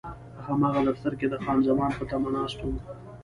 په 0.35 0.41
هماغه 0.53 0.79
دفتر 0.89 1.13
کې 1.19 1.27
د 1.29 1.35
خان 1.43 1.57
زمان 1.67 1.91
په 1.97 2.03
تمه 2.09 2.29
ناست 2.35 2.57
وم. 2.61 2.75